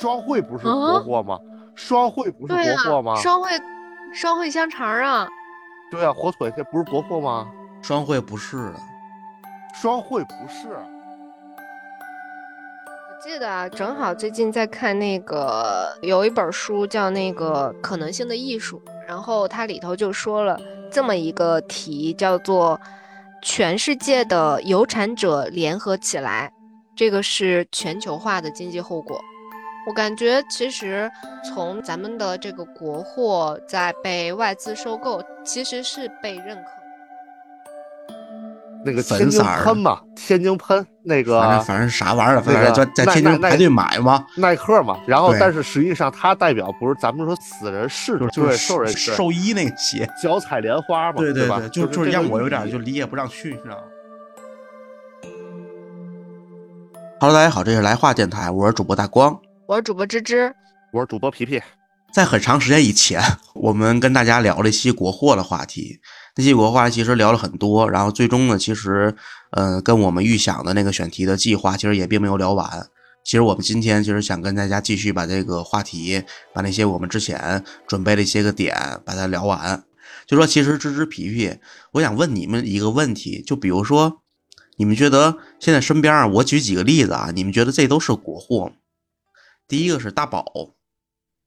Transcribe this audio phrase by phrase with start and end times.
[0.00, 1.38] 双汇不是国货吗？
[1.74, 3.12] 双汇不是国货吗？
[3.12, 3.50] 啊，双汇
[4.14, 5.28] 双汇香肠啊，
[5.90, 7.46] 对啊，火腿这不是国货吗？
[7.82, 8.80] 双汇不是的，
[9.74, 10.68] 双汇不是。
[13.10, 20.58] 我记得啊，正好最近在看那个有一本书叫那个《可能性的艺术》，然后它里头就说了
[20.90, 22.80] 这么一个题，叫做
[23.44, 26.50] “全世界的有产者联合起来”，
[26.96, 29.20] 这个是全球化的经济后果。
[29.90, 31.10] 我感觉其实
[31.42, 36.70] 从咱们的这个国货在被外资收购，其实是被认可。
[38.84, 44.96] 那个天津粉色儿喷嘛，天津喷那个反正反正啥玩意儿，那个反正在在天津排队买嘛，耐克嘛。
[45.08, 50.08] 然后，但是实际上它代表不是咱们说死人是就是兽人兽医那个鞋。
[50.22, 51.18] 脚踩莲花嘛，吧？
[51.18, 53.82] 对对，就就是让我有点就理解不上去，你知道吗
[57.18, 59.36] ？Hello，大家好，这是来话电台，我是主播大光。
[59.70, 60.52] 我是主播芝芝，
[60.92, 61.62] 我是主播皮皮，
[62.12, 63.22] 在很长时间以前，
[63.54, 66.00] 我们跟大家聊了一期国货的话题。
[66.34, 69.14] 那期国货话题其实聊了很多，然后最终呢，其实，
[69.52, 72.88] 呃，跟我们预想的那个选题的计划，其实也并没有聊完。
[73.24, 79.84] 其实我们今天其实想跟大家继续把这个话题，把那些我们之前准备的一些个点，把它聊完。
[80.26, 81.56] 就说其实芝芝皮皮，
[81.92, 84.20] 我想问你们一个问题，就比如说，
[84.78, 88.72] 你们觉得现在身边啊，我举几个例子啊，你们觉得这都是国货吗？
[89.70, 90.44] 第一个是大宝，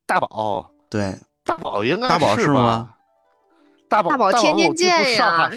[0.07, 2.95] 大宝，对，大宝应该大宝是吗？
[3.89, 5.51] 大宝大宝天天见呀，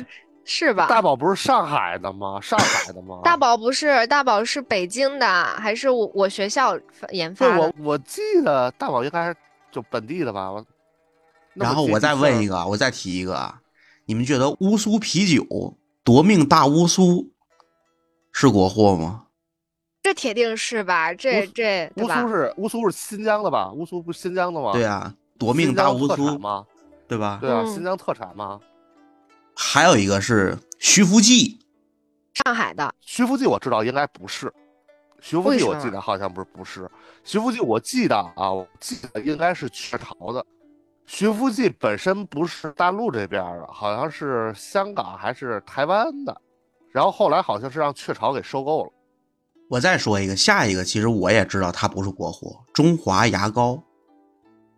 [0.44, 0.88] 是吧？
[0.88, 2.40] 大宝不是上海的吗？
[2.40, 3.20] 上海的吗？
[3.22, 6.76] 大宝不是大宝是北京的，还是我我学校
[7.12, 7.60] 研发的？
[7.60, 9.36] 我我记得大宝应该是
[9.70, 10.50] 就本地的吧？
[10.50, 10.66] 我
[11.54, 13.60] 然后我再问一个，个，我再提一个啊，
[14.06, 17.30] 你们觉得乌苏啤酒夺命大乌苏
[18.32, 19.25] 是国货吗？
[20.06, 21.12] 这铁定是吧？
[21.12, 22.28] 这乌这乌苏？
[22.28, 23.72] 是乌苏是新疆的吧？
[23.72, 24.70] 乌苏不是新疆的吗？
[24.70, 26.64] 对啊，夺命大乌苏，吗？
[27.08, 27.38] 对吧？
[27.40, 28.60] 对啊，嗯新疆特产吗？
[29.56, 31.58] 还有一个是徐福记，
[32.34, 34.52] 上海的，徐福记我知道应该不是，
[35.20, 36.88] 徐福记我记得好像不是不是，
[37.24, 40.46] 徐福记我记得啊，我记得应该是雀巢的。
[41.04, 46.40] 徐福记本身不是大陆这边的，好像是香港还是台湾的，
[46.92, 48.92] 然后后来好像是让雀巢给收购了。
[49.68, 53.82] 我再说一个，下一个其实我也知道它不是国货，中华牙膏。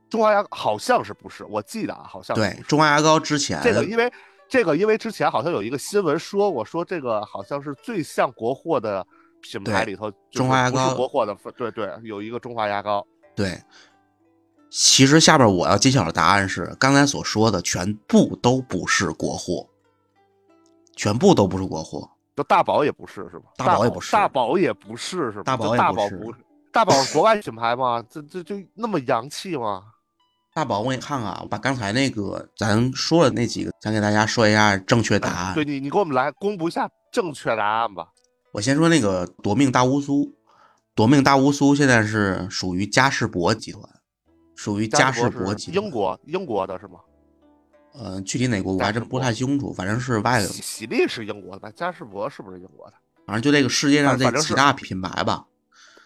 [0.09, 1.45] 中华牙好像是不是？
[1.45, 4.11] 我记得啊，好像对中华牙膏之前这个，因为
[4.49, 9.07] 这个因为之前好像有一个新闻说过，说这个好像是最像国货的
[9.43, 13.07] 品牌里头，中华牙膏国货的，对对，有一个中华牙膏。
[13.35, 13.61] 对。
[14.71, 19.67] 其实下边我要揭晓的答案是，刚才所说的全部都不是国货，
[20.95, 22.11] 全部都不是国货。
[22.39, 23.47] 就大宝也不是是吧？
[23.57, 25.43] 大宝也不是大宝也不是是吧？
[25.43, 26.39] 大宝也不是大宝不是，
[26.73, 28.01] 大宝是国外品牌吗？
[28.09, 29.83] 这这就那么洋气吗？
[30.55, 35.55] 大宝，我给你看看啊，我把刚才那个咱说的那几个，咱给大家说一下正确答案。
[35.55, 38.07] 对你，你给我们来公布一下正确答案吧。
[38.53, 40.33] 我先说那个夺命大乌苏，
[40.95, 43.83] 夺命大乌苏现在是属于嘉士伯集团，
[44.55, 45.85] 属于嘉士伯集团。
[45.85, 47.01] 英国英国的是吗？
[47.95, 51.71] 呃，具体哪国我还真不太清楚，反正是外喜喜力是英国的吧？
[51.75, 52.95] 嘉士伯是不是英国的？
[53.27, 55.45] 反正就这个世界上这几大品牌吧，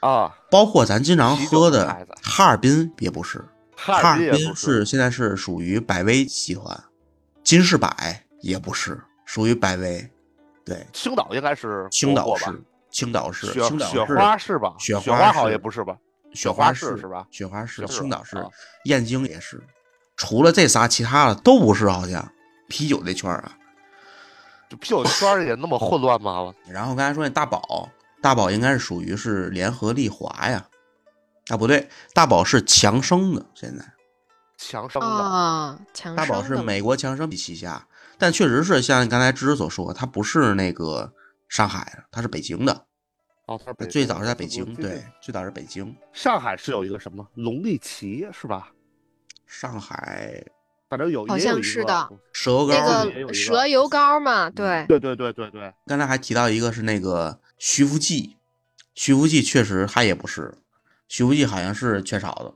[0.00, 3.38] 啊，包括咱经常喝的哈尔滨也不是，
[3.76, 6.82] 哈哈尔滨是，现在是属于百威集团，
[7.44, 10.10] 金士百也不是，属于百威。
[10.64, 14.74] 对，青岛应该是青岛国货吧是，青岛是，雪雪青岛是花是吧？
[14.78, 15.96] 雪雪花好像也不是吧？
[16.32, 18.48] 雪花花市是吧雪花市，青岛市啊，
[18.84, 19.62] 燕京也是。
[20.22, 22.32] 除了这仨，其他的都不是，好像
[22.68, 23.58] 啤酒这圈儿啊。
[24.68, 26.54] 这啤酒圈儿也那么混乱吗？
[26.70, 27.90] 然后刚才说那大宝，
[28.20, 30.64] 大宝应该是属于是联合利华呀，
[31.48, 33.84] 啊不对，大宝是强生的，现在
[34.56, 37.84] 强生的，啊，强大宝是美国强生旗下，
[38.16, 41.12] 但确实是像刚才芝芝所说，它不是那个
[41.48, 42.72] 上海的，它是北京的，
[43.46, 48.70] 哦，他是北最早是在北京，对，最早是北京，上海是有一个什么龙力奇是吧？
[49.52, 50.42] 上海
[50.88, 58.38] 反正有，好像是的蛇油膏那个个蛇油膏嘛，嗯对，对对对对对，刚才还提到一个是那个徐福记，
[58.94, 60.54] 徐福记确实它也不是，
[61.06, 62.54] 徐福记好像是雀巢的，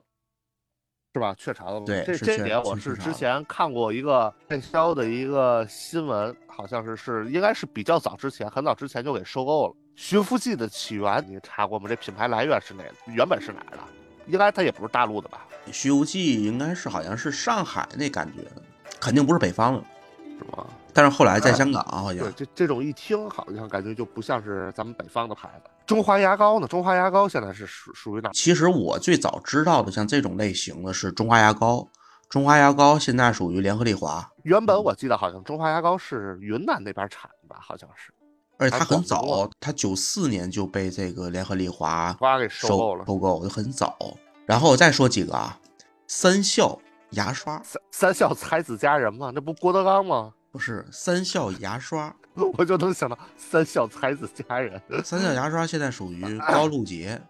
[1.13, 1.35] 是吧？
[1.39, 1.85] 雀巢的？
[1.85, 9.75] 对这这点我是之前看过一个电销的一个新闻，好像是是应该是比较早之前，很早之前就给收购了。
[9.95, 11.89] 徐福记的起源你查过吗？
[11.89, 12.83] 这品牌来源是哪？
[13.07, 13.79] 原本是哪儿的？
[14.27, 15.47] 应该它也不是大陆的吧？
[15.73, 18.43] 徐游记应该是好像是上海那感觉，
[19.01, 19.85] 肯定不是北方的，
[20.39, 20.67] 是吗？
[20.93, 25.71] 但是后来在香港好像对，这这种一听好像感觉就不像是咱们北方的牌子。
[25.85, 26.67] 中华牙膏呢？
[26.67, 28.31] 中华牙膏现在是属属于哪？
[28.33, 31.87] 其实我最早知道的像这种类型的是中华牙膏，
[32.29, 37.59] 中华牙膏现在属于联合利华，原本我记得好像中华牙膏是云南那边产的吧？
[37.61, 38.11] 好像是，
[38.59, 43.05] 而且他很早东啊，它九四年就被这个联合利华花给收购了。
[43.07, 43.97] 收购就很早。
[44.47, 45.59] 然后我再说几个啊，
[46.07, 46.79] 三笑
[47.11, 50.33] 牙刷三三笑才子佳人嘛，那不郭德纲吗？
[50.53, 52.15] 不是三笑牙刷，
[52.57, 57.21] 我就能想到三笑才子佳人，三笑牙刷现在属于 高露洁，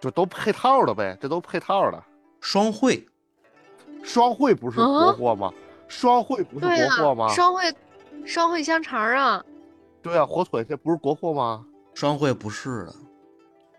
[0.00, 2.02] 就都配套的呗，这都配套的。
[2.40, 3.06] 双汇
[4.02, 5.52] 双汇不是国货吗？
[5.86, 7.34] 双汇不是国货吗啊，？
[7.34, 7.72] 双汇
[8.24, 9.44] 双汇香肠啊，
[10.02, 11.64] 对啊，火腿这不是国货吗？
[11.94, 12.94] 双汇不是的，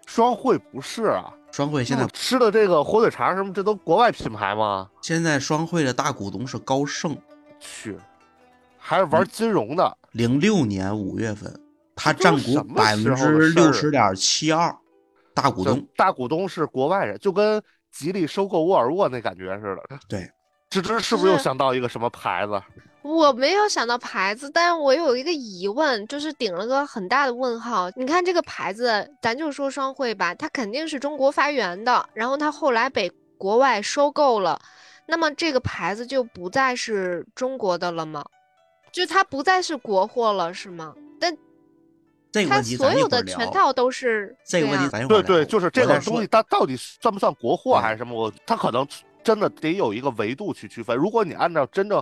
[0.05, 4.89] 双汇不是啊，双汇现在吃的这个火腿肠什么，这都国外品牌吗？
[5.01, 7.17] 现在双汇的大股东是高盛，
[7.59, 7.97] 去，
[8.77, 9.97] 还是玩金融的？
[10.11, 11.59] 零六年五月份，
[11.95, 14.75] 他占股百分之六十点七二，
[15.33, 17.61] 大股东大股东是国外人，就跟
[17.91, 19.97] 吉利收购沃尔沃那感觉似的。
[20.07, 20.29] 对，
[20.69, 22.61] 芝芝是不是又想到一个什么牌子？
[23.03, 27.89] 我没有想到牌子，但我有一个疑问，就是顶了个很大的问号。
[27.95, 34.59] 你看这个牌子，咱就说双汇吧，它肯定是中国发源的，然后它后来被国外收购了，
[35.05, 38.23] 那么这个牌子就不再是中国的了吗？
[38.91, 40.95] 就它不再是国货了，是吗？
[41.19, 41.39] 但它
[42.31, 43.21] 这个问题所有的。
[43.25, 45.07] 全套都是这个问题对。
[45.07, 48.17] 对对，就是这个东西，它到底算不算国货还是什么？
[48.17, 48.87] 我它可能
[49.21, 50.95] 真的得有一个维度去区分。
[50.95, 52.01] 如果你按照真正，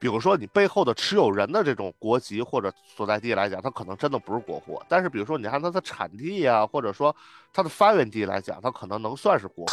[0.00, 4.82] 比如说你背后的持有人的这种国籍或者所在地来讲，它可能真的不是国货。
[4.88, 7.14] 但是比如说你按它的产地呀、或者说
[7.52, 9.72] 它的发源地来讲，它可能能算是国货，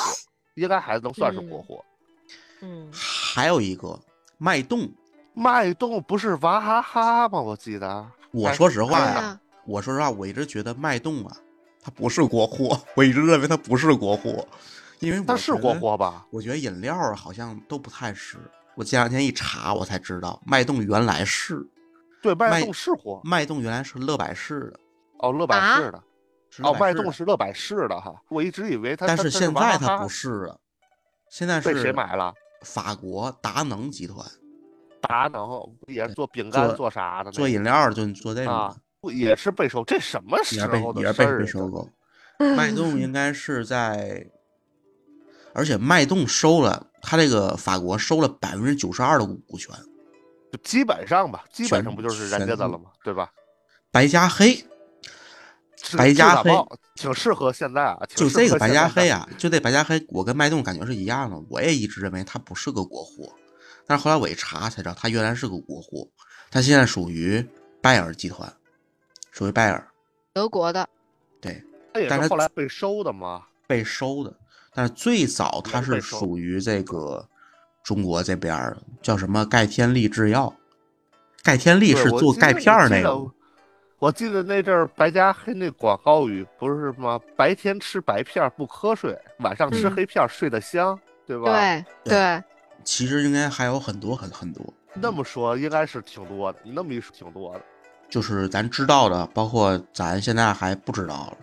[0.56, 1.86] 应该还能算是国嗯货。
[2.60, 3.98] 嗯，还有一个
[4.38, 4.90] 脉动，
[5.34, 7.40] 脉动不是娃哈哈吗？
[7.40, 8.06] 我记得。
[8.32, 11.38] 我哎说实话呀，我说实话，我一直觉得脉动啊，
[11.82, 14.46] 它不是国货，我一直认为它不是国货，
[15.00, 16.28] 因为它是国货吧？
[16.32, 18.38] 我觉得饮料好像都不太是。
[18.78, 21.68] 我前两天一查，我才知道脉动原来是
[22.22, 23.20] 对，脉脉动是货。
[23.24, 24.80] 脉动原来是乐百氏的，
[25.18, 26.04] 哦，乐百啊氏的。
[26.62, 29.08] 哦，脉动是乐百氏的哈，我一直以为它。
[29.08, 30.60] 但是现在它不是了，
[31.28, 32.32] 现在被是谁买了？
[32.62, 34.24] 法国达能集团
[35.02, 35.50] 达能
[35.88, 37.32] 也是做饼干做做啥的？
[37.32, 39.84] 做饮料儿就做这种不也是被收？
[39.86, 41.40] 这什么也时是被候的也是被事儿啊？
[41.40, 41.90] 被收购。
[42.56, 44.24] 脉动 应该是在，
[45.58, 49.76] 而且脉动收了，他这个法国收了百分之九十二的股权。
[50.52, 52.92] 就基本上吧，基本上不就是人家的了吗？
[53.04, 53.32] 对吧？
[53.90, 54.64] 白加黑，
[55.98, 56.52] 白加黑
[56.94, 61.36] 挺适合现在啊，挺就这个白加黑啊，就这白加黑，我跟脉动感觉是一样的。
[61.50, 63.34] 我也一直认为它不是个国货，
[63.88, 66.08] 但是后来我一查才知道，它原来是个国货。
[66.52, 67.44] 它现在属于
[67.82, 68.54] 拜耳集团，
[69.32, 69.88] 属于拜耳，
[70.34, 70.88] 德国的，
[71.42, 71.64] 对，
[72.08, 73.44] 但是是后来被收的吗。
[73.66, 74.34] 被收的。
[74.78, 77.28] 但是最早它是属于这个
[77.84, 80.54] 中国这边儿的，叫什么盖天力制药。
[81.42, 83.26] 盖天力是做钙片那个，
[83.98, 87.20] 我记得那阵儿白加黑那广告语不是吗？
[87.36, 91.46] 白天吃白片儿不瞌睡，晚上吃嗯黑片儿睡得香，对吧？
[91.46, 92.44] 对对对，
[92.84, 94.64] 其实应该还有很多很很多。
[94.94, 97.62] 那么说应该是挺多的，你那么一说挺多的。
[98.08, 101.38] 就是咱知道的，包括咱现在还不知道了。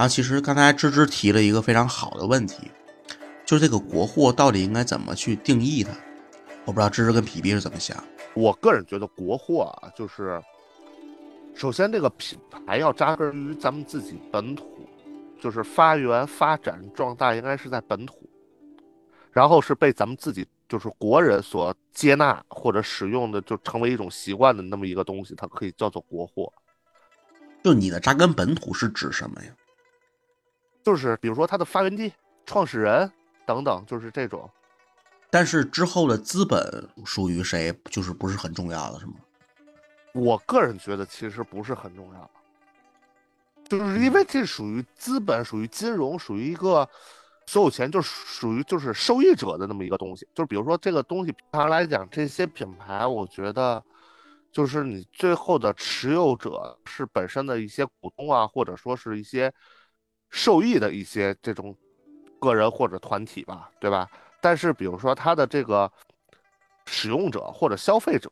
[0.00, 2.70] 然后其实刚才芝芝提了一个非常好的问题，
[3.44, 5.90] 就是这个国货到底应该怎么去定义它？
[6.64, 8.02] 我不知道芝芝跟皮皮是怎么想。
[8.32, 10.42] 我个人觉得国货啊，就是
[11.54, 14.88] 首先这个品牌要扎根于咱们自己本土，
[15.38, 18.26] 就是发源、发展、壮大应该是在本土，
[19.30, 26.50] 然后是被咱们自己就是国人所接纳或者使用的，就成为一种习惯的那么一个东西，它可以叫做国货。
[27.62, 29.50] 就你的扎根本土是指什么呀？
[30.82, 32.12] 就是比如说它的发源地、
[32.46, 33.10] 创始人
[33.46, 34.48] 等等，就是这种。
[35.30, 39.14] 但是之后的资本属于谁，就是不是很重要的，是吗？
[40.12, 42.30] 我个人觉得其实不是很重要，
[43.68, 46.88] 就是因为这属于资本，属于金融，属于一个
[47.46, 50.26] 所有权，就是属于就是受益者的那么一个东西。
[50.34, 53.80] 就是比如说这个东西，平常来讲，这些品牌，我觉得
[54.50, 59.52] 就是你最后的持有者是本身的一些股东啊，或者说是一些
[60.30, 61.76] 受益的一些这种
[62.38, 64.08] 个人或者团体吧，对吧？
[64.40, 65.90] 但是比如说它的这个
[66.86, 68.30] 使用者或者消费者。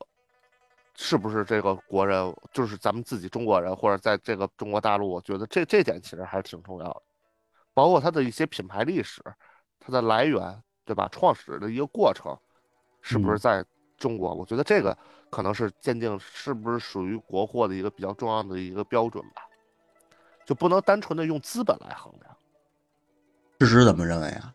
[1.00, 7.02] 是不是这个国人，就是咱们自己中国人，或者在这个中国大陆，我觉得这这点其实还是挺重要的，
[7.72, 9.22] 包括它的一些品牌历史，
[9.78, 11.08] 它的来源，对吧？
[11.12, 12.36] 创始的一个过程，
[13.00, 13.64] 是不是嗯在
[13.96, 14.34] 中国？
[14.34, 14.98] 我觉得这个
[15.30, 19.47] 可能是鉴定是不是属于国货的一个比较重要的一个标准吧。
[20.48, 22.36] 就不能单纯的用资本来衡量。
[23.60, 24.54] 事实怎么认为啊？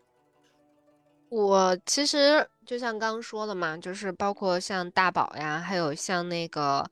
[1.30, 6.84] 我其实就像刚刚说的嘛，就是包括像大宝呀，还有像那个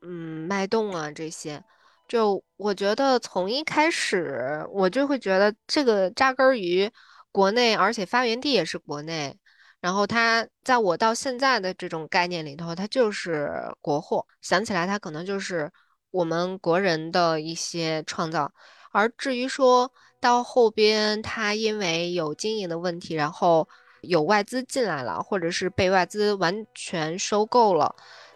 [0.00, 1.62] 嗯脉动啊这些，
[2.08, 6.90] 就我觉得从一开始我就会觉得这个扎根于
[7.30, 9.38] 国内，而且发源地也是国内，
[9.80, 15.70] 然后它在我到现在的这种概念里头，它就是国货，想起来它可能就是
[16.12, 18.52] 我们国人的一些创造，
[18.92, 19.90] 而至于说。
[20.22, 23.68] 到后边，他因为有经营的问题，然后
[24.02, 27.92] 有外资进来了，或者是被外资完全收购了。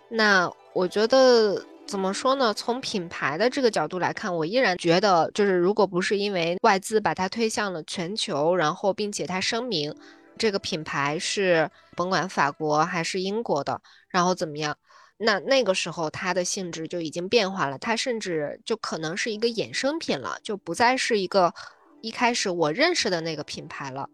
[0.09, 2.53] 那我觉得怎么说呢？
[2.53, 9.95] 从品牌的这个角度来看，我依然觉得，就是如果不是因为外资把它推向了全球，然后并且它声明
[10.37, 14.77] 这个品牌是甭管法国还是英国的，然后怎么样，
[15.19, 21.55] 那那个时候它的性质就已经变化了，它甚至就可能是一个衍生品了，就不再是一个。
[22.03, 24.09] 一开始我认识的那个品牌了，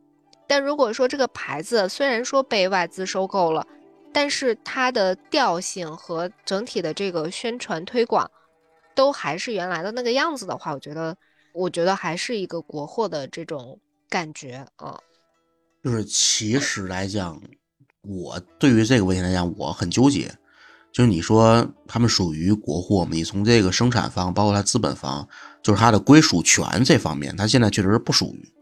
[0.47, 3.67] 但如果说这个牌子虽然说被外资收购了，
[4.13, 8.31] 但是它的调性和整体的这个宣传推广
[8.95, 11.15] 都还是原来的那个样子的话，我觉得，
[11.53, 13.79] 我觉得还是一个国货的这种
[14.09, 14.99] 感觉啊。
[15.83, 17.39] 就是其实来讲，
[18.03, 20.33] 我对于这个问题来讲，我很纠结。
[20.93, 23.11] 就是你说他们属于国货吗？
[23.13, 25.29] 你从这个生产方，包括它资本方。
[25.63, 28.53] 就是它的归属权这方面，它现在确实是不属于，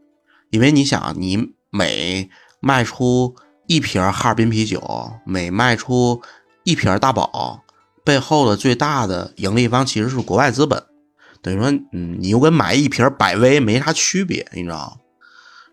[0.51, 2.29] 因为你想，你每
[2.61, 3.35] 卖出
[3.67, 6.21] 一瓶哈尔滨啤酒，每卖出
[6.63, 7.63] 一瓶大宝，
[8.05, 10.85] 背后的最大的盈利方其实是国外资本，
[11.41, 15.01] 等于说，嗯，你又跟买一瓶百威没啥区别，你知道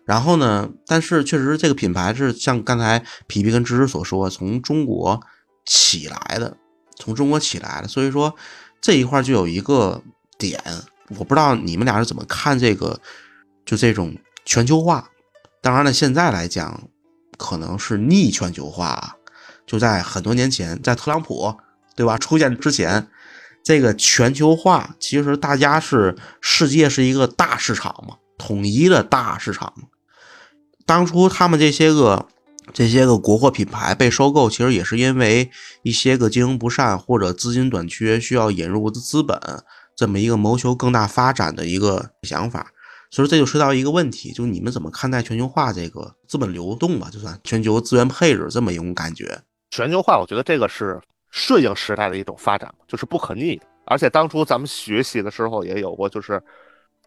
[0.06, 5.20] 然后呢，但是确实这个品牌是像刚才皮皮跟芝芝所说，从中国
[5.68, 6.56] 起来的，
[6.96, 8.34] 从中国起来的，所以说
[8.80, 10.02] 这一块就有一个
[10.36, 10.60] 点。
[11.16, 12.98] 我不知道你们俩是怎么看这个，
[13.64, 15.08] 就这种全球化。
[15.60, 16.88] 当然了，现在来讲，
[17.36, 19.16] 可能是逆全球化。
[19.66, 21.54] 就在很多年前，在特朗普
[21.94, 23.08] 对吧出现之前，
[23.62, 29.74] 这个全球化其实大家是世界是一个大市场嘛，统一的大市场。
[30.86, 32.28] 当初他们这些个
[32.72, 35.50] 这些个国货品牌被收购，其实也是因为
[35.82, 39.40] 一些个经营不善或者资金短缺，需要引入资本。
[39.96, 42.70] 这么一个谋求更大发展的一个想法，
[43.10, 47.08] 所以这就涉及到一个问题，就是你们怎么看待全球化这个资本流动吧？
[47.10, 49.36] 就算全球资源配置这么一种感觉。
[49.72, 51.00] 全球化，我觉得这个是
[51.32, 53.66] 顺应时代的一种发展，就是不可逆的。
[53.86, 56.40] 而且当初咱们学习的时候也有过，就是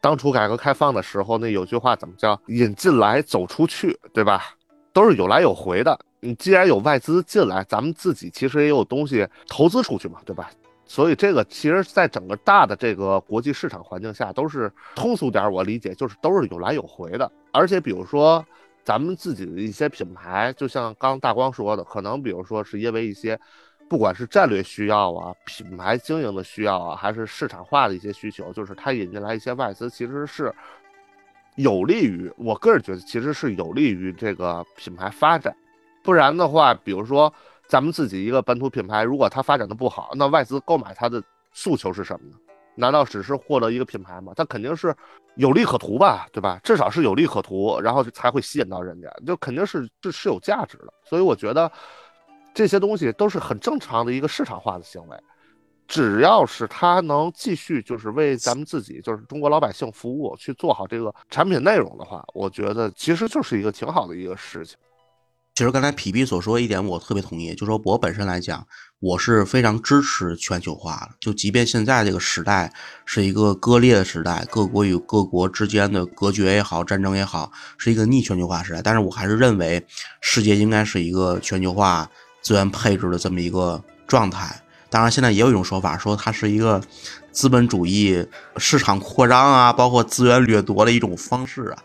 [0.02, 4.44] 当初改革开放的时候，那有句话怎么叫“引进来，走出去”，对吧？
[4.94, 5.98] 都是有来有回的。
[6.20, 10.50] 你既然有外资进来，咱们自己其实也有东西投资出去嘛，对吧？
[10.86, 17.32] 所以这个其实，在整个大的这个国际市场环境下，都是通俗点，我理解就是都是有来有回的。
[17.54, 18.46] 而且，比如说
[18.84, 23.40] 咱们自己的一些品牌，就像刚大光说的，可能比如说是因为一些，
[23.90, 30.54] 不管是战略需要啊、品牌经营的需要啊，还是市场化的一些需求，就是它引进来一些外资，其实是
[31.62, 35.56] 有利于我个人觉得，其实是有利于这个品牌发展。
[36.04, 37.34] 不然的话，比如说。
[37.68, 42.36] 咱们自己一个本土品牌，如果它发展的不好，那外资购买它的诉求是什么呢？
[42.76, 44.34] 难道只是获得一个品牌吗？
[44.36, 44.94] 它肯定是
[45.36, 46.60] 有利可图吧，对吧？
[46.66, 50.92] 至少是有利可图，然后才会吸引到人家，就肯定是是是有价值的。
[51.06, 51.72] 所以我觉得
[52.54, 55.18] 这些东西都是很正常的一个市场化的行为，
[55.92, 64.78] 只要是他能继续就是为咱们自己就是中国老百姓服务，去做好这个产品内容的话，我觉得其实就是一个挺好的一个事情。
[65.54, 67.54] 其实刚才皮皮所说一点，我特别同意。
[67.56, 68.66] 就说我本身来讲，
[69.02, 71.10] 我是非常支持全球化的。
[71.20, 72.72] 就即便现在这个时代
[73.06, 78.82] 是一个割裂的时代，各国与各国之间的隔绝也好，战争也好，是一个逆全球化时代。
[78.82, 79.86] 但是我还是认为，
[80.22, 82.10] 世界应该是一个全球化
[82.42, 84.58] 资源配置的这么一个状态。
[84.92, 86.82] 当然，现在也有一种说法，说它是一个
[87.32, 91.84] 资本主义市场扩张啊，包括资源掠夺的一种方式啊。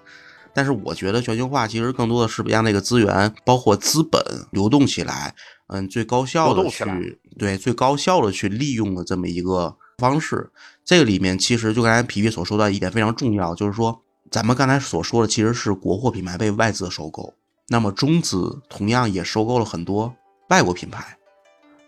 [0.52, 4.20] 但是我觉得全球化其实更多的是让那个资源，包括资本
[4.50, 5.32] 流动起来，
[5.68, 10.50] 嗯，最高效的去对最高效的去利用的这么一个方式。
[10.84, 17.34] 这个里面其实就刚才皮皮所说的一点非常重要，就是说咱们刚才所说的其实是国货品牌被外资收购，
[17.68, 20.12] 那么中资同样也收购了很多
[20.48, 21.16] 外国品牌，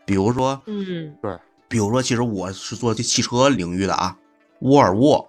[0.08, 1.38] 比如说，嗯，对，
[1.68, 4.16] 比如说其实我是做汽车领域的啊，
[4.60, 5.28] 沃尔沃，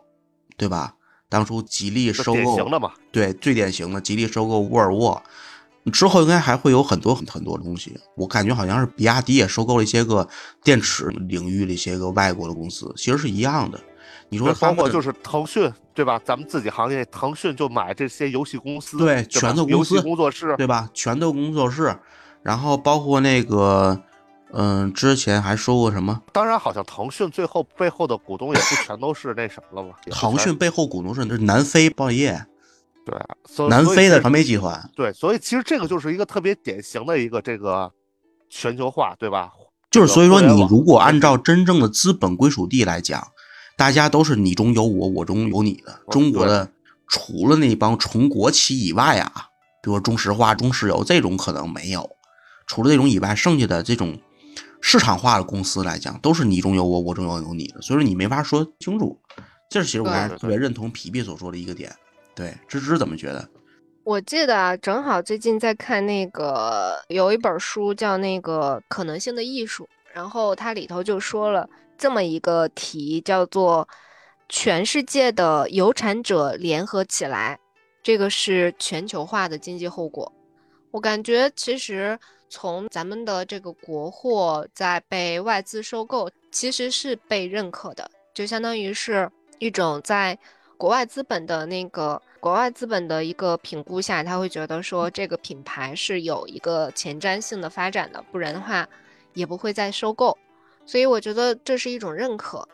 [0.56, 0.96] 对吧？
[1.28, 2.58] 当初吉利收购，
[3.12, 5.22] 对最典型的吉利收购沃尔沃
[5.92, 7.96] 之后，应该还会有很多很很多东西。
[8.16, 10.28] 我感觉好像是比亚迪也收购了一些个
[10.64, 13.80] 电池领域的一些个外国的公司，其实是一样的。
[14.30, 16.20] 你说包括就是腾讯，对吧？
[16.24, 20.90] 咱们自己行业，腾讯就买这些游戏公司，对吧拳头公游戏司工作室，对吧？
[20.94, 21.96] 拳头工作室，
[22.44, 24.00] 然后包括那个，
[24.52, 26.22] 嗯、之前还说过什么？
[26.34, 29.96] 当然，好像腾讯最后背后的股东也不全都是那什么了吧？
[30.06, 32.46] 也不全腾讯背后股东是南非报业，
[33.06, 33.16] 对，
[33.46, 37.92] 所以南非的传媒集团，对，所以其实这个就是一个特别典型的一个这个
[38.50, 39.52] 全球化，对吧？
[39.92, 43.28] 就是所以说，你如果按照真正的资本归属地来讲，
[43.76, 45.92] 大家都是你中有我，我中有你的。
[45.92, 46.70] 哦中国的
[47.08, 49.32] 除了那帮纯国企以外啊，
[49.82, 52.08] 比如说中石化、中石油这种可能没有，
[52.68, 54.16] 除了这种以外，剩下的这种
[54.82, 57.82] 市场化的公司来讲，都是你中有我，我中有有你的。
[57.82, 59.20] 所以说你没法说清楚。
[59.70, 61.94] 这是其实我还是特别认同皮皮所说的一个点。
[62.34, 63.48] 对，芝芝怎么觉得？
[64.04, 73.88] 我记得啊，正好最近在看那个有一本书叫那个《可能性的艺术》，然后它里头就说了这么一个题，叫做
[74.50, 77.60] “全世界的有产者联合起来”，
[78.02, 80.32] 这个是全球化的经济后果。
[80.90, 82.18] 我感觉其实
[82.50, 89.30] 从咱们的这个国货在被外资收购，其实是被认可的，就相当于是
[89.60, 90.38] 一种在
[90.78, 98.88] 国外资本的那个国外资本的一个评估下，他会觉得说这个品牌是有一个前瞻性的发展的，不然的话
[99.34, 100.38] 也不会再收购。
[100.86, 102.68] 所以我觉得这是一种认可。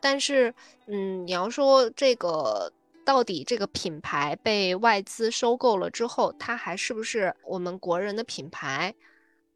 [0.00, 0.52] 但是，
[0.86, 2.72] 嗯，你要说这个
[3.04, 8.92] 到底这个品牌被外资收购了之后，它还是不是我们国人的品牌？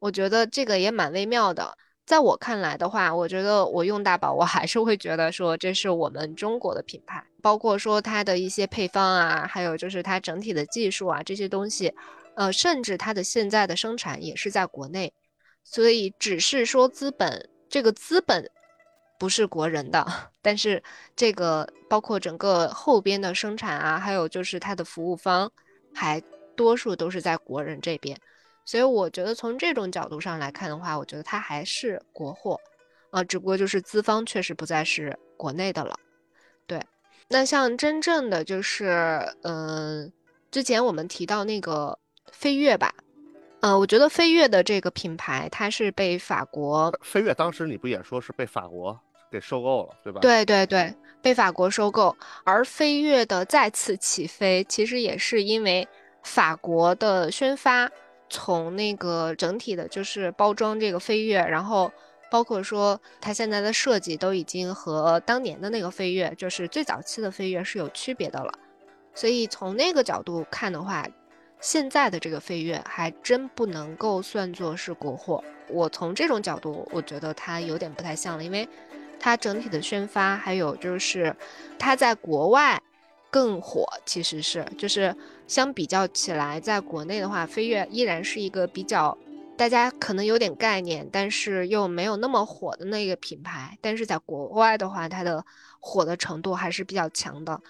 [0.07, 1.77] 我觉得这个也蛮微妙的。
[2.07, 11.93] 在我看来的话，我觉得我用大宝，我还是会觉得说这是我们中国的品牌，包括说它的一些配方啊，还有就是它整体的技术啊这些东西，
[12.37, 15.13] 呃，甚至它的现在的生产也是在国内，
[15.65, 18.49] 所以只是说资本这个资本
[19.19, 20.07] 不是国人的，
[20.41, 20.81] 但是
[21.17, 25.51] 这个包括整个后边的生产啊，还有就是它的服务方，
[25.93, 26.23] 还
[26.55, 28.17] 多数都是在国人这边。
[28.67, 32.61] 所以我觉得从这种角度上来看的话，我觉得它还是国货，
[33.11, 35.97] 啊、只不过就是资方确实不再是国内的了。
[36.67, 36.79] 对，
[37.29, 40.13] 那像真正的就是，嗯、
[40.51, 41.97] 之前我们提到那个
[42.33, 42.93] 飞跃吧，
[43.61, 48.99] 呃，我觉得飞跃的这个品牌，它是被法国飞跃当时你不也说是被法国
[49.31, 55.87] 给收购了，对吧？，对对对，被法国收购，而飞跃的再次起飞，其实也是因为
[56.25, 57.89] 法国的宣发，
[58.29, 61.93] 从那个整体的就是包装这个飞跃，然后
[62.31, 68.53] 包括说它现在的设计都已经和当年的那个飞跃，就是最早期的飞跃是有区别的了。
[69.15, 71.07] 所以从那个角度看的话，
[71.61, 75.43] 现在的这个飞跃还真不能够算作是国货。
[75.69, 78.69] 我从这种角度，我觉得它有点不太像了，因为
[79.19, 81.35] 它整体的宣发，还有就是
[81.79, 82.81] 它在国外
[83.31, 85.15] 更火，其实是就是
[85.47, 89.17] 相比较起来，在国内的话，飞跃依然是一个比较
[89.57, 93.79] 大家可能有点概念，但是又没有那么火的那个品牌。
[93.81, 95.45] 但是在国外的话，它的
[95.81, 97.61] 火的程度还是比较强的，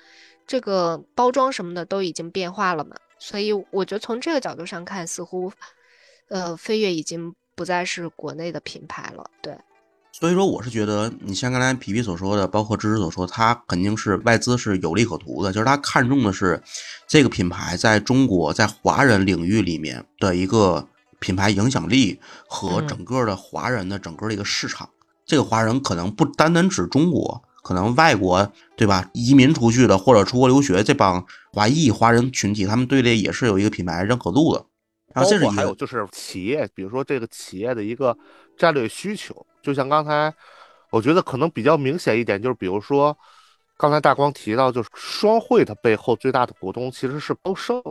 [0.47, 2.97] 这个包装什么的都已经变化了嘛。
[3.19, 5.53] 所以我觉得从这个角度上看，似乎
[6.29, 9.31] 呃，飞跃已经不再是国内的品牌了。
[9.41, 9.57] 对。
[10.19, 16.63] 所以说，我是觉得你像刚才皮皮所说的，包括芝芝所说，他肯定是外资是有利可图的，就是他看中的是
[17.07, 24.89] 这个品牌在中国在华人领域里面的一个品牌影响力和嗯整个的华人的整个的一个市场。
[25.27, 29.11] 这个华人可能不单单指中国，可能外国对吧？
[29.13, 34.65] 移民出去的或者出国留学这帮华裔华人群体，他们对这也是有一个品牌认可度的。
[35.15, 38.17] 然后这是还有就是企业，比如说这个企业的一个
[38.57, 40.33] 战略需求，就像刚才
[40.91, 43.17] 我觉得可能比较明显一点，就是比如说
[43.77, 47.83] 刚才大光提到，就是双汇的背后最大的股东其实是高盛。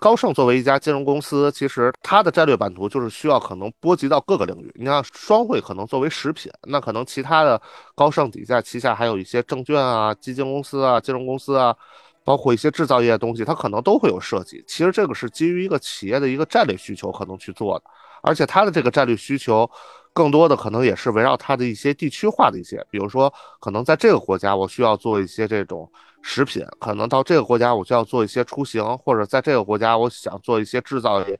[0.00, 4.72] 高盛作为一家金融公司，其实它的战略版图就是需要可能波及到各个领域。
[4.74, 7.60] 你像双汇可能作为食品，那可能其他的
[7.94, 11.76] 高盛底下旗下还有一些证券啊、基金公司啊、金融公司啊，
[12.24, 14.64] 包括一些制造业的东西，它可能都会有涉及。
[14.66, 17.84] 其实这个是基于一个企业的一个战略需求可能去做的，
[18.22, 19.70] 而且它的这个战略需求，
[20.12, 25.90] 更多的可能也是围绕它的一些地区化的一些，比如说可能在这个国家我需要做一些这种
[26.22, 31.38] 食品，可能到这个国家我就要做一些出行，或者在这个国家我想做一些制造业。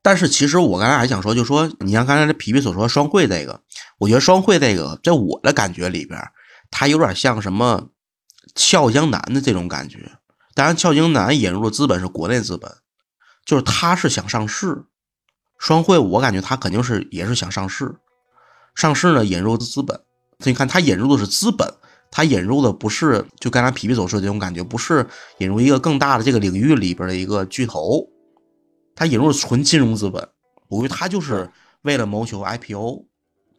[0.00, 3.60] 但是其实我刚才还想说，就说你像刚才这皮皮所说双汇这个，
[3.98, 6.20] 我觉得双汇这个在我的感觉里边，
[6.70, 7.88] 它有点像什么
[8.54, 9.98] 俏江南的这种感觉。
[10.54, 12.70] 当然，俏江南引入的资本是国内资本，
[13.44, 14.84] 就是他是想上市。
[15.62, 17.94] 双汇我感觉他肯定是也是想上市，
[18.74, 19.96] 上市呢引入的资本，
[20.40, 21.72] 所以你看他引入的是资本，
[22.10, 25.06] 它引入的不是就刚才皮皮所说的这种感觉，不是
[25.38, 28.08] 引入一个更大的这个领域里边的一个巨头，
[28.96, 30.28] 它引入纯金融资本，
[30.66, 31.48] 我估计它就是
[31.82, 33.04] 为了谋求 IPO。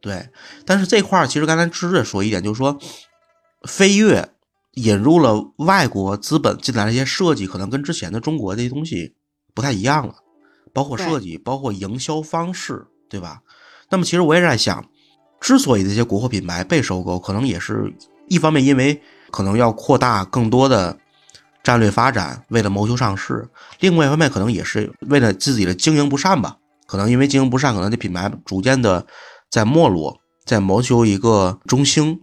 [0.02, 0.28] 对，
[0.66, 2.78] 但是这块儿其实刚才芝芝说一点，就是说
[3.66, 4.30] 飞跃
[4.74, 9.16] 引入了外国资本进来的一些设计，可能跟之前的中国这些东西
[9.54, 10.16] 不太一样了，
[10.74, 13.42] 包括设计，包括营销方式，对吧？
[13.90, 14.84] 那么其实我也在想，
[15.40, 17.94] 之所以这些国货品牌被收购，可能也是
[18.28, 20.98] 一方面因为可能要扩大更多的
[21.64, 23.48] 战略发展，为了谋求上市；
[23.80, 26.58] 另外一方面可能也是为了自己的经营不善吧，
[26.88, 29.06] 可能因为经营不善，可能这品牌逐渐的。
[29.54, 32.20] 在没落，在谋求一个中兴，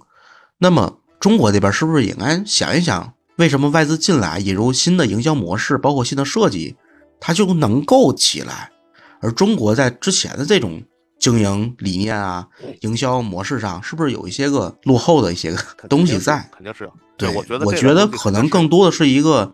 [0.58, 6.74] 那么中国这边是不是也应该想一想，为什么外资进来引入新的营销模式，包括新的设计，
[7.20, 8.70] 它就能够起来，
[9.20, 10.83] 而中国在之前的这种
[11.18, 12.46] 经营理念啊、
[12.80, 16.48] 营销模式上，是不是有一些个落后的一些个东西在？
[16.52, 16.92] 肯定是有。
[17.16, 19.52] 对，我觉得我觉得可能更多的是一个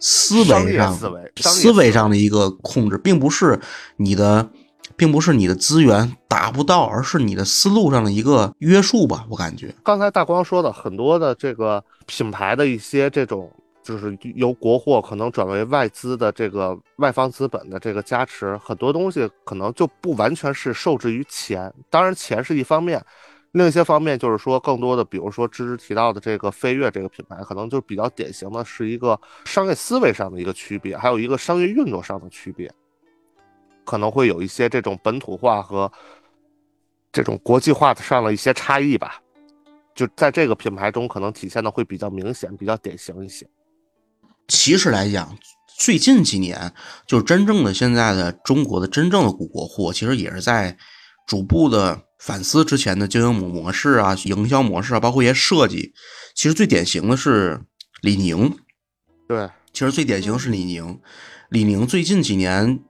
[0.00, 3.60] 思维上、思维思维上的一个控制，并不是
[3.96, 4.50] 你的。
[4.96, 9.26] 并不是你的资源达不到，而是你的思路上的一个约束吧。
[9.28, 13.50] 我感觉刚才大光说的很多的这个品牌的一些这种，
[13.84, 21.72] 就是由国货可能转为外资的这个外方资本的这个加持，很多东西可能就不完全是受制于钱。
[21.90, 23.04] 当然，钱是一方面，
[23.52, 32.72] 另一些方面就是说，更多的，比如说芝芝提到的这个飞跃这个品牌，可能就比较典型的是一个商业思维上的一个区别，还有一个商业运作上的区别。
[33.84, 35.92] 可能会有一些这种本土化和
[37.12, 39.20] 这种国际化上的一些差异吧，
[39.94, 43.46] 就在这个品牌中可能体现的会比较明显、比较典型一些。
[44.48, 45.36] 其实来讲，
[45.78, 46.72] 最近几年
[47.06, 50.76] 就真正的现在的中国的真正的古国货，其实也是在
[51.26, 55.92] 逐步的反思之前的经营模模式啊、营销模式啊，包括一些设计。
[56.34, 57.60] 其实最典型的是
[58.02, 58.56] 李宁，
[59.28, 61.00] 对，其实最典型的是李宁。
[61.50, 62.80] 李宁最近几年。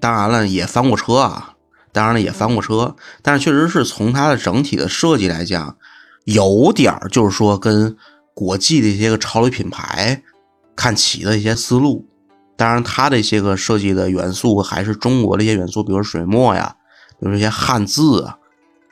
[0.00, 1.54] 当然了，也翻过车啊，
[1.92, 5.78] 当然了也翻过车，但是确实是从它的整体的设计来讲，
[6.24, 7.96] 有点儿就是说跟
[8.34, 10.20] 国际的一些个潮流品牌
[10.76, 12.06] 看棋的一些思路。
[12.56, 16.76] 当然，它的一些个设计的元素还是中国的一些元素，比如水墨呀，
[17.18, 18.38] 比如一些汉字啊，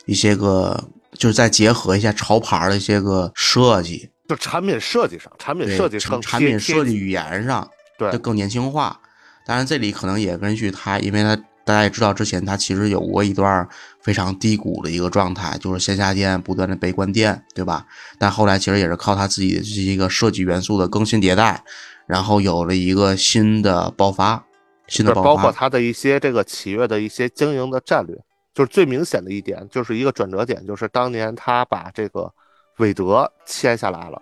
[0.04, 8.98] 一些个就是再结合一下潮牌的一些个设计，就产品设计上，产品设计成产品设计语言上，对，就更年轻化。
[9.46, 13.68] 当然，这里可能也根据他，因为他大家也知道，之前他其实有过一段
[14.00, 17.86] 非常低谷的一个状态，就是线下店不断的被关店，对吧？
[18.18, 21.62] 但后来其实也是靠他自己的这一个设计元素的更新迭代，
[22.06, 24.44] 然后有了一个新的爆发，
[24.88, 25.28] 新的爆发。
[25.28, 28.16] 包括他的一些这个企业的一些经营的战略，
[28.52, 32.32] 就是最明显的一点，就是一个转折点，就是当年他把这个
[32.78, 34.20] 韦德签下来了，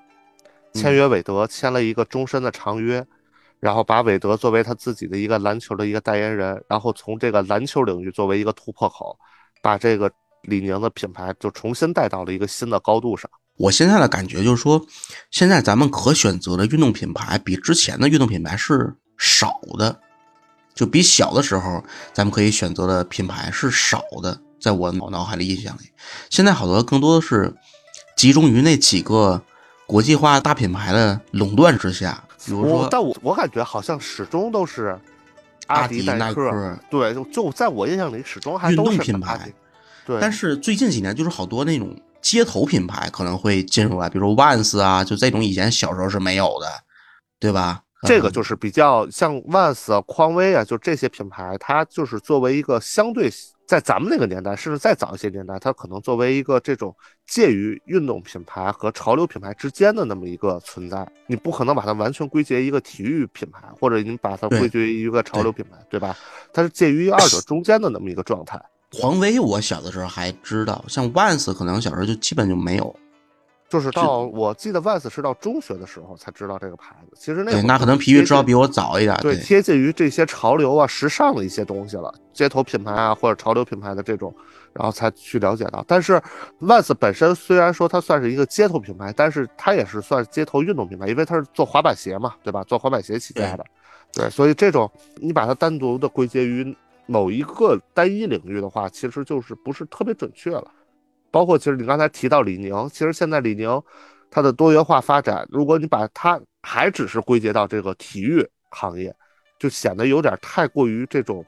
[0.74, 3.06] 签约韦德，签了一个终身的长约。
[3.60, 9.14] 然后把韦德作为他自己的一个篮球的一个代言人，然后从这个篮球领域作为一个突破口，
[9.60, 10.10] 把这个
[10.44, 13.30] 李宁的品牌就重新带到了一个新的高度上。
[13.58, 14.82] 我现在的感觉就是说，
[15.30, 20.00] 现在咱们可选择的运动品牌比之前的运动品牌是少的，
[20.74, 25.90] 就比小的时候咱们可以选择的品牌是少的，在我脑脑海里印象里，
[26.30, 27.54] 现在好多更多的是
[28.16, 29.42] 集中于那几个
[29.86, 32.24] 国际化大品牌的垄断之下。
[32.44, 34.98] 比如说，但我我感觉好像始终都是
[35.66, 39.52] 阿迪耐克，对，就就在我印象里始终还运动品牌。
[40.06, 46.66] 对，但是最近几年就是好多那种街头品牌可能会进入来，比如 Vans 啊，就这种以前小时候是没有的，
[47.38, 47.82] 对吧？
[48.02, 53.30] 这个就是比较像 Vans 啊、匡威啊，就这些品牌，它就是作为一个相对。
[53.70, 56.92] 在咱们那个年代，甚至再早一些年代，它可能作为一个这种
[57.24, 66.16] 介于运动品牌和潮流品牌之间的那么一个存在，你不可能把它完全归结一个体育品牌，或者你把它归结于一个潮流品牌，对吧？
[66.52, 68.60] 它是介于二者中间的那么一个状态。
[68.90, 72.92] 匡威，我小的时候还知道，像 Vans 可能小时候就基本就没有。
[73.70, 84.34] 就是到我记得 Vans 是到中学的时候才知道这个牌子，其实那对那可能皮皮知道比我早一点，对贴近于这些潮流啊、时尚的一些东西了，街头品牌啊或者潮流品牌的这种，
[84.72, 85.84] 然后才去了解到。
[85.86, 86.20] 但是
[86.60, 92.64] Vans 本身虽然说它算是一个街头品牌，但是它也是算街头运动品牌，因为它是做滑板鞋嘛，对吧？
[92.64, 93.64] 做滑板鞋起家的，
[94.12, 100.64] 对，所以这种你把它单独的归结于某一个单一领域的话，其实就是不是特别准确了。
[101.30, 103.80] 包括其实你刚才提到李宁，其实现在李宁
[104.30, 109.14] 它的多元化发展，如果你把它还只是归结到这个体育行业，
[109.58, 111.44] 就显得有点太过于这种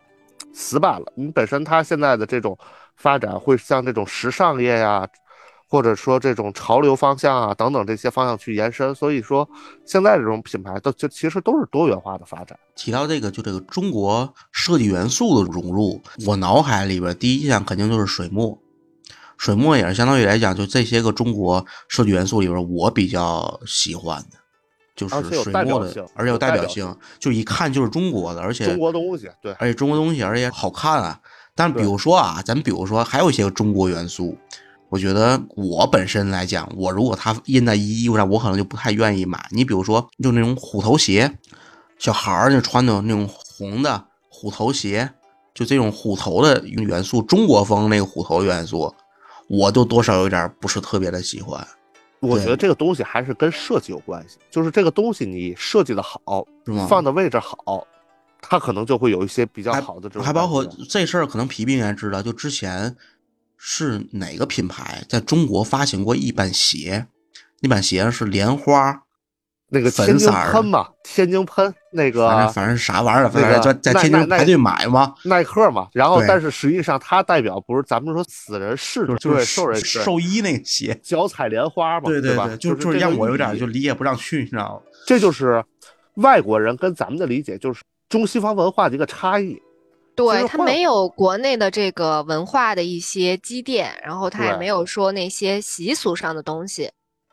[0.52, 1.06] 死板了。
[1.14, 2.56] 你本身它现在的这种
[2.96, 5.08] 发展，会像这种时尚业呀，
[5.68, 8.94] 或者说这种潮流方向啊等等这些方向去延伸。
[8.94, 9.48] 所以说，
[9.86, 12.58] 现在这种品牌都就其实都是多元化的发展。
[12.74, 18.58] 提到这个，就这个中国设计元素的融入，我脑海里边第一印象肯定就是水墨。
[19.36, 24.38] 水墨也是相当于来讲，就这些个中国设计元素里边，我比较喜欢的，
[24.94, 31.20] 就是水墨的而且有有代表性就一看就是中国的，而且中国东西，对，而且中国东西，而且好看啊。
[31.54, 34.38] 但比如说啊，咱比如说还有一些个中国元素，
[34.88, 39.48] 我觉得我本身来讲，我如果它印在衣服上，我可能就不太愿意买。
[39.50, 41.38] 你比如说，就那种虎头鞋，
[41.98, 45.10] 小孩儿就穿的那种红的虎头鞋，
[45.52, 48.94] 就这种虎头的元素，中国风那个虎头元素，
[49.52, 51.62] 我就多少有点不是特别的喜欢，
[52.20, 56.18] 我觉得这个东西还是跟设计有关系，就是这个东西你设计的好，
[56.64, 56.86] 是吗？
[56.88, 57.86] 放的位置好，
[58.40, 62.96] 它可能就会有一些比较好的这种还包括这事儿，可能皮皮应该知道，就之前
[63.58, 67.06] 是哪个品牌在中国发行过一版鞋，
[67.60, 69.02] 那版鞋是莲花，
[69.72, 80.98] 那个天津粉色儿喷嘛，天津喷那反正个反正啥玩意儿，反那个正在在天津排队买嘛，耐克嘛，然后但是实际上它代表不是咱们说死人是就对是兽人兽医那个鞋。
[81.02, 82.20] 脚踩莲花嘛，对？
[82.20, 84.80] 对吧，就就是让我有点就理解不上去，你知道吗？
[85.06, 85.64] 这就是
[86.16, 89.58] 外国人跟咱们的理解，就是中西方文化的一个差异。
[90.14, 96.90] 对，他没有国内的这个文化的一些积淀，然后他也没有说那些习俗上的东西，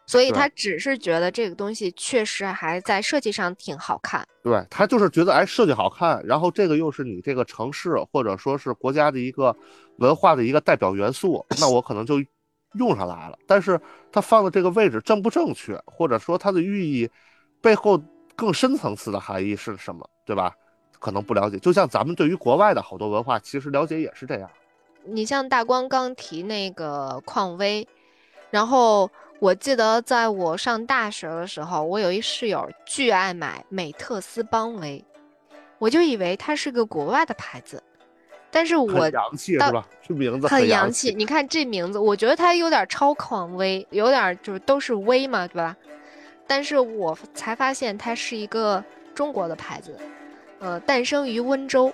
[0.09, 4.25] 所以他只是觉得这个东西确实还在设计上挺好看。
[4.41, 9.55] 对他就是觉得哎设计好看，然后这个又是你这个城市或者说是国家的一个
[9.97, 12.15] 文化的一个代表元素，那我可能就
[12.73, 13.37] 用上来了。
[13.45, 13.79] 但是
[14.11, 17.07] 它放的这个位置正不正确，或者说它的寓意
[17.61, 18.01] 背后
[18.35, 20.51] 更深层次的含义是什么，对吧？
[20.97, 21.59] 可能不了解。
[21.59, 24.49] 就像咱们对于国外的好多文化，其实了解也是这样。
[25.05, 27.87] 你像大光刚提那个匡威，
[28.49, 35.03] 然后我记得在我上大学的时候，我有一室友巨爱买美特斯邦威，
[35.77, 37.81] 我就以为它是个国外的牌子，
[38.51, 39.87] 但是我很洋气到是吧？
[40.05, 41.13] 这名字很洋洋气。
[41.15, 45.75] 你看这名字，我觉得它有点超匡威，有点就是都是威嘛，对吧？
[46.45, 48.83] 但是我才发现它是一个
[49.15, 49.97] 中国的牌子，
[50.59, 51.93] 呃，诞生于温州。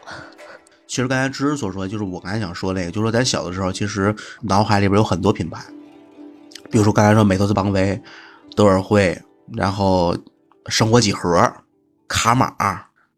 [0.88, 5.62] 其实刚才芝芝所说，就是我刚才想说那个，就是说咱小的时候，其实脑海里边有很多品牌，
[6.76, 7.98] 比如说刚才说美特斯邦威、
[8.54, 9.18] 德尔惠，
[9.54, 10.14] 然后
[10.68, 11.40] 生活几何、
[12.06, 12.54] 卡玛，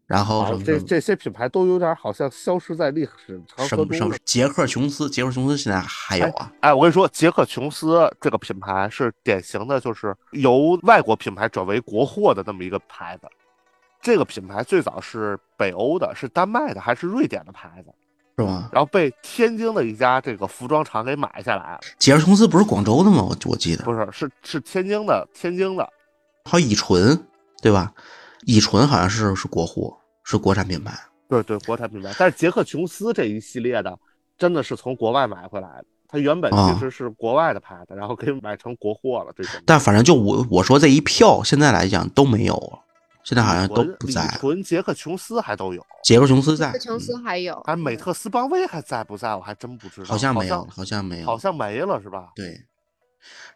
[0.06, 4.18] 然后什么好这这些品牌都有点好像消失在历史长什么什么河中。
[4.24, 6.52] 杰克琼斯，杰克琼斯现在还有啊？
[6.60, 13.26] 哎，我跟你说，杰克琼斯这个品牌是典型的，就是由外国品牌转为国货的那么一个牌子。
[14.00, 17.92] 这个品牌最早是北欧的，是丹麦的还是瑞典的牌子？
[18.38, 18.68] 是吗？
[18.72, 23.22] 然后被天津的一家这个服装厂给买下来了，杰克琼斯不是广州的吗？
[23.28, 25.92] 我我记得，不是，是是天津的，天津的。
[26.44, 27.20] 还有乙醇，
[27.60, 27.92] 对吧？
[28.46, 30.96] 乙醇好像是是国货，是国产品牌。
[31.28, 32.14] 对对，国产品牌。
[32.16, 33.98] 但是杰克琼斯这一系列的，
[34.38, 35.84] 真的是从国外买回来的。
[36.06, 39.32] 它原本啊其实是国外的牌子，然后给买成国货了。
[39.36, 39.60] 这种。
[39.66, 42.78] 但反正就我我说这一票，现在来讲都没有了，
[43.28, 44.38] 现在好像都不在了。
[44.40, 49.36] 纯、杰克琼斯还都有，杰克琼斯在，琼斯还有，还美特斯邦威还在不在？
[49.36, 50.06] 我还真不知道。
[50.06, 52.28] 好像没有，好好像没有，好像没了是吧？
[52.34, 52.64] 对。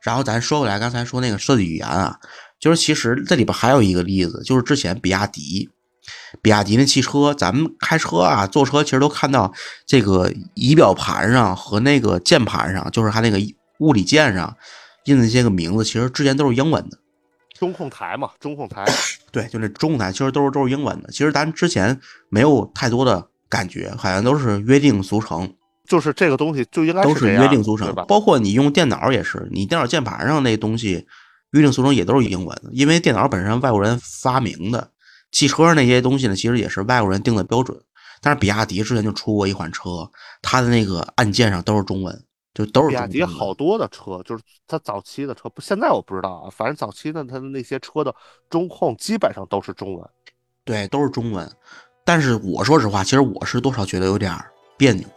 [0.03, 2.21] 然后咱说回来，刚才说那个设计语言啊，
[2.61, 5.71] 就是其实这里边还有一个例子，就是之前比亚迪，
[6.43, 9.51] 比亚迪那汽车，咱们开车啊、坐车，其实都看到
[9.87, 13.39] 这个仪表盘上和那个键盘上，就是它那个
[13.79, 14.55] 物理键上
[15.05, 16.99] 印的这些个名字，其实之前都是英文的。
[17.63, 18.85] 中控台嘛， 中控台。
[19.31, 21.09] 对，就那中控台其实都是都是英文的。
[21.13, 25.55] 其实咱之前没有太多的感觉，好像都是约定俗成。
[25.87, 27.95] 就是这个东西就应该都是约定俗成，？
[28.09, 31.07] 包括你用电脑也是，你电脑键盘上那东西
[31.53, 34.91] 约定俗成也都是英文的，因为电脑本身外国人发明的，
[35.31, 37.79] 汽车那些东西呢，其实也是外国人定的标准。
[38.21, 48.15] 但是比亚迪之前就出过一款车，它的那个按键上都是中文，就都是比亚迪好多的车，就是它早期的车，不，现在我不知道啊，反正早期的它的那些车的
[48.51, 50.11] 中控基本上都是中文。
[50.65, 51.51] 对，都是中文。
[52.05, 55.09] 但是我说实话，其实我是多少觉得有点儿别扭，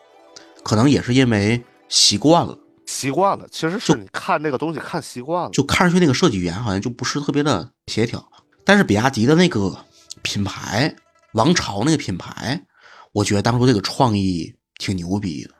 [0.64, 2.58] 可能也是因为习惯了。
[2.86, 5.50] 习惯了，其实是你看那个东西看习惯了。
[5.50, 8.24] 就看上去那个设计语言好像就不是特别的协调。
[8.64, 9.76] 但是比亚迪的那个
[10.22, 10.96] 品牌
[11.34, 12.64] 王朝那个品牌，
[13.12, 15.56] 我觉得当初这个创意挺牛逼的。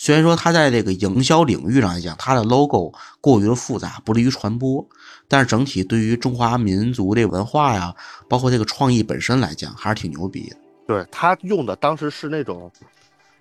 [0.00, 4.86] 虽然说它在这个营销领域上来讲，它的 logo 过于的复杂，不利于传播，
[5.26, 7.92] 但是整体对于中华民族这文化呀，
[8.28, 10.56] 包括这个创意本身来讲，还是挺牛逼的。
[10.86, 12.70] 对他用的当时是那种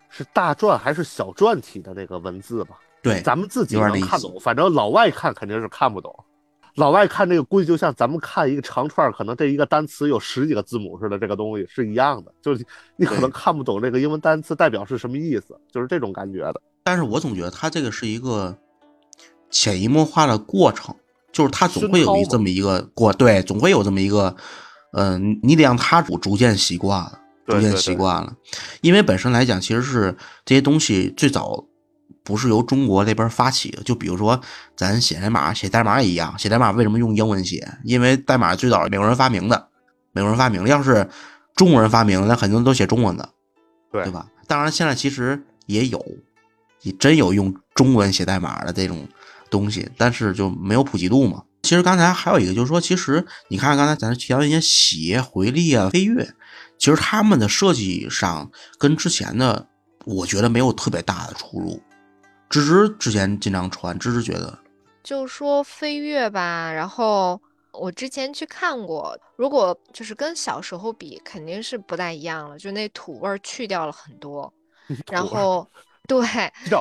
[0.10, 2.78] 是大篆还是小篆体的那个文字吧？
[3.04, 6.12] 对，咱们自己能看懂，反正老外看肯定是看不懂。
[6.78, 12.64] 老外看这个估计就像咱们看一个长串儿，可能这一个单词有十几个字母似的，这个东西是一样的，就是
[12.96, 16.62] 你可能看不懂这个英文单词代表是什么意思，就是这种感觉的。
[16.84, 18.56] 但是我总觉得它这个是一个
[19.50, 20.96] 潜移默化的过程，
[21.32, 24.36] 就是它总会有一这么一个过，对，总会有这么一个，
[24.94, 27.82] 嗯、你得让它逐逐渐习惯了，逐渐对对对。
[27.82, 28.36] 习惯了，
[28.82, 31.66] 因为本身来讲，其实是这些东西最早
[32.28, 34.42] 不是由中国这边发起的，就比如说
[34.76, 37.66] 咱写代码，写代码也一样，写代码为什么用英文写？
[37.86, 39.70] 因为代码最早是美国人发明的，
[40.12, 41.10] 美国人发明的，要是
[41.56, 43.30] 中国人发明的，那肯定都写中文的，
[43.94, 44.28] 对对吧？
[44.46, 46.06] 当然，现在其实也有，
[46.82, 49.08] 也真有用中文写代码的这种
[49.50, 51.44] 东西，但是就没有普及度嘛。
[51.64, 56.28] 其实刚才还有一个就是说，其实你看刚才咱提到一些鞋、回力啊、飞跃，
[56.78, 59.66] 其实他们的设计上跟之前的，
[60.04, 61.82] 我觉得没有特别大的出入。
[62.50, 64.58] 芝芝之前经常穿，芝芝觉得
[65.04, 74.52] 就说飞跃吧，然后我之前去看过，如果就是跟小时候比，肯定是不太一样了，就那土味儿去掉了很多，
[75.12, 75.70] 然后
[76.08, 76.20] 对，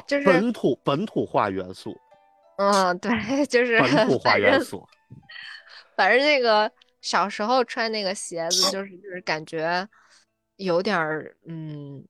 [0.07, 1.97] 就是本土本土化元素，
[2.59, 4.87] 嗯，对，就是本土化元素。
[5.97, 9.89] 反正那个小时候穿那个鞋子，就是就是感觉
[10.57, 12.05] 有点儿嗯，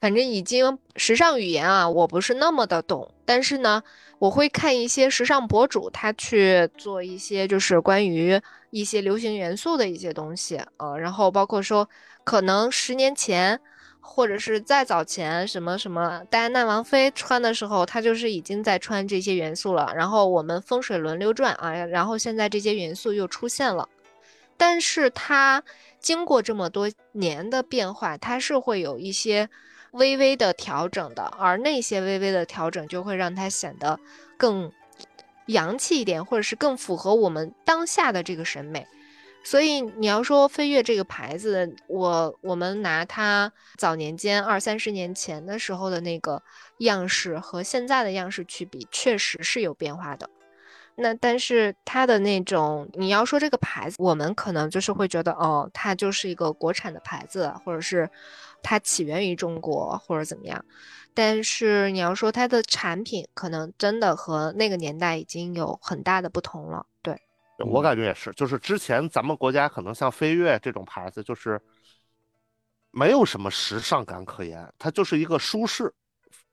[0.00, 3.82] 反正已经时尚语言啊，我不是那么的懂，但是呢，
[4.18, 11.88] 我会看一些时尚博主，他去做一些就是关于一些流行元素的一些东西，呃，然后包括说
[12.24, 13.60] 可能十年前。
[14.00, 19.92] 或者是再早前，什么什么戴安娜王妃穿的时候，她就是已经在穿这些元素了。
[19.94, 23.86] 然后我们风水轮流转啊，然后现在这些元素又出现了，
[24.56, 25.62] 但是它
[26.00, 29.50] 经过这么多年的变化，它是会有一些
[29.92, 33.98] 微微的调整的，而那些微微的调整就会让它显得
[34.36, 34.70] 更
[35.46, 38.86] 洋气一点，或者是更符合我们当下的这个审美。
[39.44, 46.42] 所以你要说飞跃这个牌子，我我们拿它早年间二三十年前的时候的那个
[46.78, 50.28] 样式和现在的样式去比，确实是有变化的。
[50.96, 58.10] 那但是它的那种，你要说这个牌子，我们可能就是会觉得，哦，它就是一个国产的牌子，或者是
[58.62, 60.64] 它起源于中国，或者怎么样。
[61.14, 66.86] 但是你要说它的产品，可能真的和那个年代已经有很大的不同了。
[67.02, 67.20] 对。
[67.66, 71.60] 我感觉也是，就是之前咱们国家可能像飞跃这种牌子，就是
[72.92, 75.92] 没有什么时尚感可言，它就是一个舒适。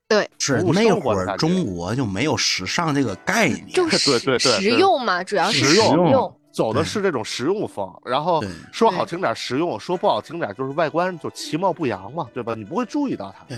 [0.08, 6.40] 对是那会儿中国就没有时尚这个概念，就对实对对实用嘛，主要是实用。
[6.56, 8.42] 走的是这种实用风，然后
[8.72, 12.56] 说好听点实用，说不好听点就是外观就其貌不扬嘛，对吧？
[12.56, 13.44] 你不会注意到它。
[13.44, 13.58] 对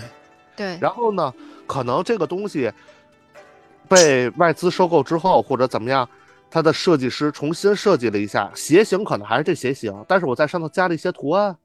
[0.56, 1.32] 对，然后呢，
[1.64, 2.72] 可能这个东西
[3.88, 6.08] 被外资收购之后，或者怎么样，
[6.50, 11.56] 它的设计师重新设计了一下鞋型，可能还是这鞋型，但是我在上头加了一些图案，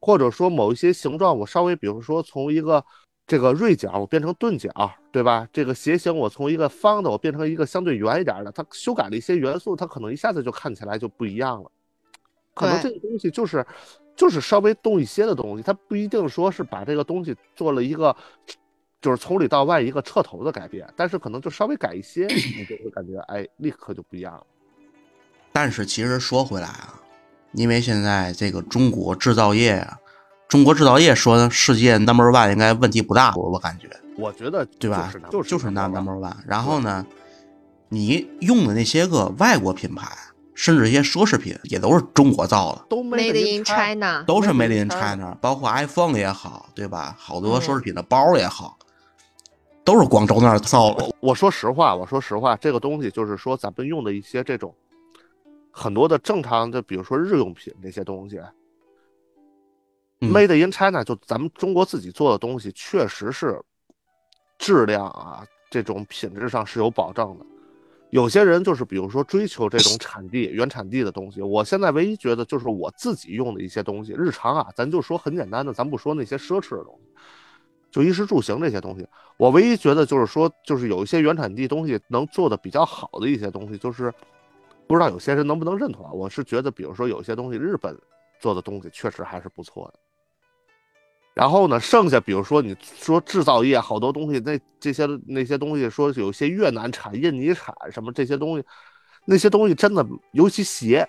[0.00, 2.84] 或者说某一些形状，我稍微比如说从一个
[3.30, 4.68] 这个锐角我变成钝角，
[5.12, 5.48] 对吧？
[5.52, 11.70] 这个斜形我从一个方的我变成一个相对圆一点的，它修改了一些元素，它可能一下子就看起来就不一样了。
[12.54, 13.64] 可能这个东西就是
[14.16, 18.16] 就是稍微动一些的东西，它不一定说是把这个东西做了一个
[19.00, 24.44] 就是从里到外一个彻头的改变，但是可能就稍微改一些，你就会感觉哎，立刻就不一样了。
[25.52, 27.00] 但是其实说回来啊，
[27.52, 29.96] 因为现在这个中国制造业啊，
[30.50, 35.08] 中国制造业说世界 number one 应该问题不大，我我感觉，我觉得对吧？
[35.30, 36.34] 就是就是那 number number one。
[36.44, 37.06] 然后呢，
[37.88, 40.08] 你用的那些个外国品牌，
[40.52, 47.14] 甚至一些奢侈品，也都是中国造的，都 Made in China，都是 Made in in China 包括 iPhone 也好，对吧？
[47.16, 48.76] 好多嗯奢侈品的包也好，
[49.84, 51.04] 都是广州那儿造的。
[51.04, 54.74] 我我说实话，我说实话，这个东西就是说咱们用的一些这种
[55.70, 58.40] 很多的正常的，比如说日用品这些东西、
[60.20, 63.60] m a d e in China 就咱们中国自己做的东西，确实是
[64.58, 67.46] 质量啊这种品质上是有保证的。
[68.10, 77.08] 有些人就是比如说追求这种产地原产地的东西，我现在唯一觉得就是我自己用的一些东西，日常啊，咱就说很简单的，咱不说那些奢侈的东西，
[77.90, 84.12] 就衣食住行这些东西，我唯一觉得就是说，就是有一些原产地东西能做的比较好的一些东西，就是
[84.88, 86.10] 不知道有些人能不能认同啊？
[86.12, 87.96] 我是觉得，比如说有些东西日本
[88.40, 90.00] 做的东西确实还是不错的。
[91.34, 98.64] 然后呢，剩下比如说你说制造业好多东西，那这些那些东西说有些越南产、印尼产什么这些东西，
[99.24, 101.08] 那些东西真的，尤其鞋，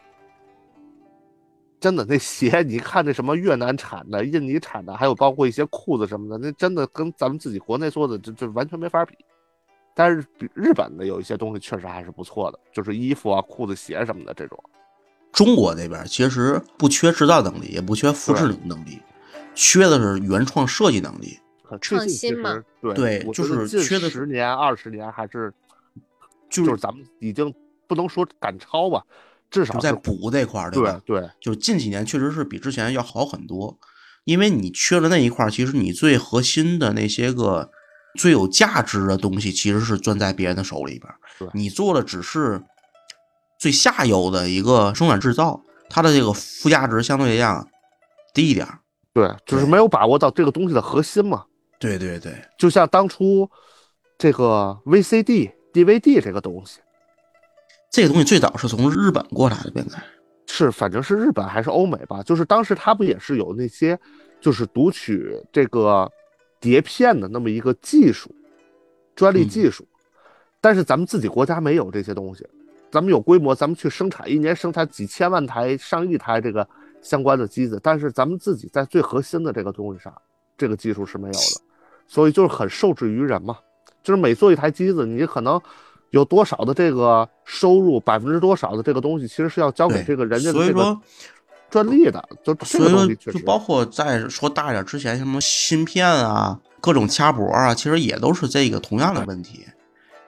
[1.80, 9.16] 真的那鞋，你看那什么越南产的、印尼产的，还有包括一些裤子什么的，那真的跟咱们自己国内做的这这完全没法比。
[9.94, 14.58] 但是比日本的有一些东西确实还是不错的，就是衣服啊、裤子、鞋什么的这种。
[15.34, 19.02] 中国那边其实不缺制造能力，也不缺复制能力，
[19.54, 21.38] 缺的是原创设计能力。
[21.80, 25.54] 创新嘛实对对就是缺的十年、二十年还是
[26.50, 27.54] 就就是咱们已经
[27.88, 29.02] 不能说赶超吧，
[29.50, 31.02] 至少在补这块儿，对吧？
[31.06, 33.80] 对就近几年确实是比之前要好很多，
[34.26, 37.72] 因为你缺了那一块儿，其实你最核心的那些个
[38.18, 41.16] 最有价值的东西，其实是攥在别人的手里边儿。
[41.54, 42.62] 你做的只是
[43.58, 47.66] 最下游的一个生产制造，它的这个附加值相对来讲
[48.34, 48.80] 低一点儿。
[49.14, 51.46] 对，就是没有把握到这个东西的核心嘛。
[51.80, 53.50] 对对对，就像当初
[54.18, 56.80] 这个 VCD、DVD 这个东西，
[57.90, 60.02] 这个东西最早是从日本过来的，应该。
[60.48, 62.22] 是反正是日本还是欧美吧？
[62.24, 63.98] 就是当时他不也是有那些
[64.42, 66.12] 就是读取这个
[66.60, 68.30] 碟片的那么一个技术，
[69.16, 69.88] 专利嗯技术，
[70.60, 72.46] 但是咱们自己国家没有这些东西，
[72.92, 76.68] 咱们有规模，咱们去生产，一年生产几千万台、上亿台这个
[77.02, 80.14] 相关的机子，但是咱们自己在最核心的这个东西上，
[80.58, 81.62] 这个技术是没有的，
[82.08, 83.58] 所以就是很受制于人嘛。
[84.04, 85.62] 就是每做一台机子，你可能
[86.10, 91.02] 有多少的这个收入，百分之多少的这个东西，其实是要交给这个人家的这个所以说
[91.70, 92.30] 专利的。
[92.44, 99.66] 就这个所以说，东西，就包括在说大点之前，什么芯片啊、各种掐脖啊，其实也都是这个同样的问题。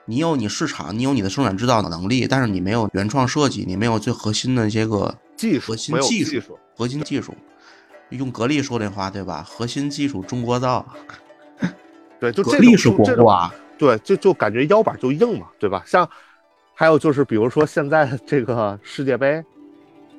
[0.06, 7.34] 你有你市场，你有你的生产制造的能力，但是你没有原创设计，你没有最核心的一些个技术核心没有技术技术，核心技术。
[8.10, 9.44] 用格力说这话对吧？
[9.48, 10.86] 核心技术中国造，
[12.20, 15.82] 对，就格这种力是国货，对，就就感觉腰板就硬嘛，对吧？
[15.84, 16.08] 像
[16.74, 19.42] 还有就是，比如说现在这个世界杯，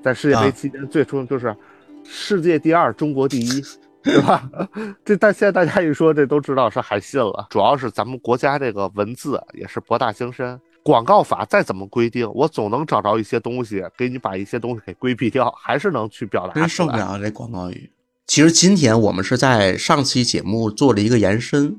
[0.04, 1.56] 在世界杯啊期间，最初就是
[2.04, 3.64] 世界第二，中国第一，
[4.04, 4.50] 对吧？
[5.06, 7.48] 这但现在大家一说，这都知道是海信了。
[7.50, 16.68] 主要是咱们国家这个文字也是博大精深，广告法再怎么规定，我总能找着一些东西，给你把一些东西给规避掉， 还是能去表达出来。
[16.68, 17.90] 受不了这广告语。
[18.28, 21.76] 其实今天我们是在上期节目做了一个延伸，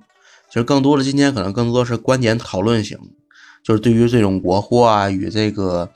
[0.49, 2.99] 其实更多的今天可能更多是观点讨论型，
[3.63, 5.89] 就是对于这种国货啊与这个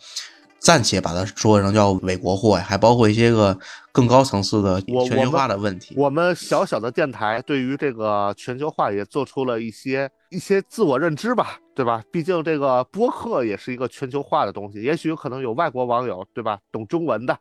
[0.61, 3.59] 暂且把它说成叫伪国货呀，还包括一些个
[3.93, 5.95] 更高层次的全球化的问题。
[5.97, 12.05] 我们小小的电台对于这个全球化也做出了一些一些自我认知吧，对吧？
[12.13, 16.59] 毕竟这个播客也是一个全球化的东西，也许可能有外国网友，对吧？
[16.71, 17.39] 懂中文的，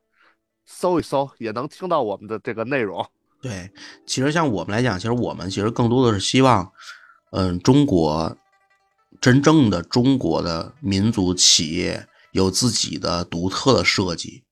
[0.65, 3.05] 搜一搜也能听到我们的这个内容。
[3.41, 3.69] 对，
[4.05, 6.71] 其实像我们来讲，其实我们其实更多的是希望，
[7.31, 8.35] 嗯，中国
[9.19, 14.43] 真正的中国的民族企业有自己的独特的设计，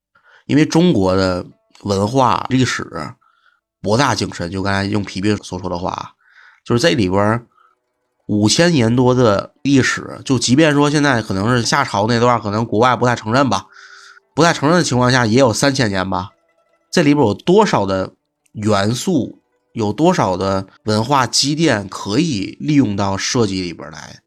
[0.46, 1.46] 因为中国的
[1.82, 2.86] 文化历史
[3.82, 4.50] 博大精深。
[4.52, 6.14] 就刚才用皮皮所说的话，
[6.66, 7.46] 就是这里边
[8.28, 13.68] 五千年多的历史，就即便说现在可能是夏朝那段，可能国外不太承认吧，
[14.36, 16.32] 不太承认的情况下，也有三千年吧。
[16.92, 18.14] 这里边有多少的
[18.54, 19.40] 元素，
[19.74, 24.20] 有多少的文化积淀可以利用到设计里边来，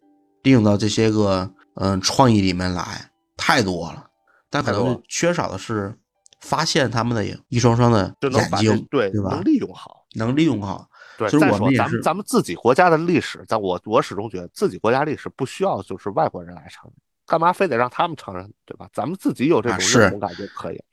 [0.43, 3.10] 利用到这些个嗯、创意里面来，
[3.41, 4.07] 太多了。
[4.51, 5.97] 但可能缺少的是
[6.41, 9.45] 发现他们的一双双的眼睛，对对吧能？
[9.45, 10.05] 利用好。
[10.15, 10.89] 能利用好。
[11.17, 16.95] 对，其实再说我们咱们咱们自己国家的历史，但我我始终觉得自己国家历史不需要就是外国人来承认，
[17.27, 18.89] 干嘛非得让他们承认，对吧？
[18.93, 20.85] 咱们自己有这种认同感就可以了。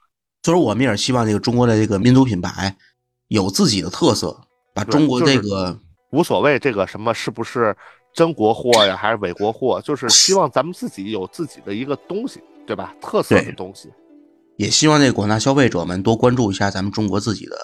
[0.43, 2.76] 所以说，我们也是希望这个中国的这个民族品牌
[3.30, 4.39] 有自己的特色，
[4.74, 5.80] 把中国就是这个
[6.12, 7.76] 无所谓这个什么是不是
[8.18, 12.95] 真国货呀，还是伪国货，就是希望 咱们自己有自己的一个东西，对吧？
[12.99, 13.93] 特色的东西。
[14.55, 17.55] 也希望那广大消费者们多关注一下咱们中国自己的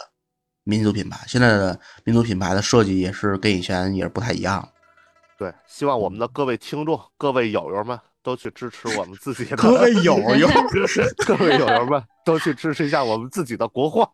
[0.63, 1.25] 民族品牌。
[1.27, 4.69] 现在的民族品牌的设计也是跟以前也是不太一样。
[5.39, 9.57] 对，希望我们的各位听众、各位友友们都去支持我们自己的。
[9.57, 10.47] 各位友友
[11.25, 14.07] 各位友友们都去支持一下我们自己的国货。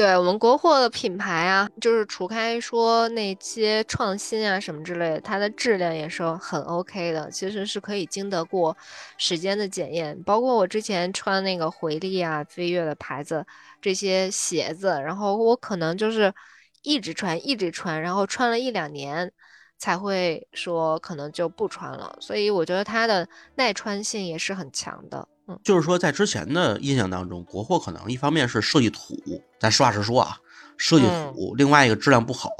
[0.00, 8.74] 对我们国货的品牌啊，就是除开说那些创新啊什么之类的，它的质量也是很 OK 的，其实是可以经得过
[9.18, 10.18] 时间的检验。
[10.22, 13.44] 包括我之前穿那个回力啊、飞跃的牌子
[13.78, 16.32] 这些鞋子，然后我可能就是
[16.80, 19.30] 一直穿，一直穿，然后穿了一两年
[19.76, 22.16] 才会说可能就不穿了。
[22.22, 25.28] 所以我觉得它的耐穿性也是很强的。
[25.50, 29.20] 嗯，就是说，在之前的印象当中，国货可能一方面是设计土，
[29.58, 30.38] 咱实话实说啊，
[30.76, 32.50] 设计土；另外一个质量不好。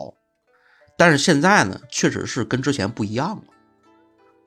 [0.99, 3.43] 但是现在呢，确实是跟之前不一样了。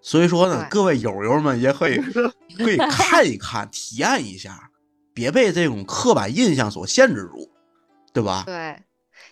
[0.01, 1.97] 所以说呢，各位友友们也可以
[2.57, 4.69] 可以看一看，体验一下，
[5.13, 7.49] 别被这种刻板印象所限制住，
[8.11, 8.43] 对吧？
[8.45, 8.77] 对，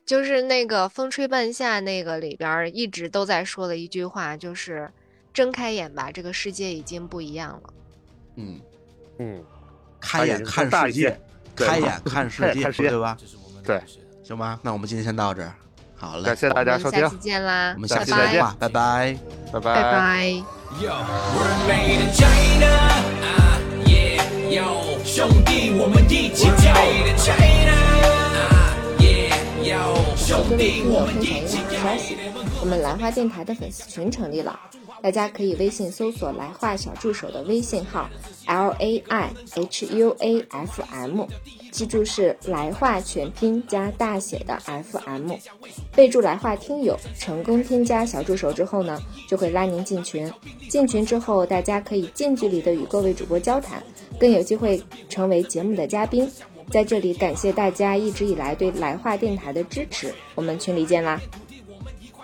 [0.05, 4.89] 就是那个《风吹半夏》那个里边一直都在说的一句话，就是
[5.33, 7.73] 睁开眼吧，这个世界已经不一样了。
[8.37, 8.61] 嗯，
[9.21, 9.43] 嗯，
[10.01, 11.15] 开眼看世界，
[11.55, 13.15] 开眼看世界，看世界对吧？
[13.63, 13.79] 对，
[14.23, 15.53] 行吧，那我们今天先到这儿，
[15.95, 19.15] 好嘞感，谢大家收听我们下，期见啦，我们下期再见，拜拜。
[19.53, 20.43] 拜拜拜。
[20.81, 20.89] Yo.
[20.89, 21.05] Ah,
[23.85, 24.17] yeah,
[24.49, 26.73] yo, 兄弟，我们一起跳。
[26.73, 27.75] Made in China.
[28.39, 28.41] Ah,
[28.97, 31.91] yeah, yo, 兄各位弟，我听友分享们一起一个好跳。
[31.91, 32.17] 消息，
[32.61, 34.57] 我们兰花电台的粉丝群成立了，
[35.01, 38.09] 大家可以微信搜索“来话小助手”的微信号
[38.45, 41.25] L A I H U A F M，
[41.71, 45.31] 记住是来话全拼加大写的 F M，
[45.95, 50.31] 备注来话听友，成功添加小助手之后呢，就会拉您进群。
[50.69, 53.81] 进群之后，大家可以近距离的与各位主播交谈，
[54.19, 56.29] 更有机会成为节目的嘉宾。
[56.69, 61.19] 在这里感谢大家一直以来对来话电台的支持，我们群里见啦！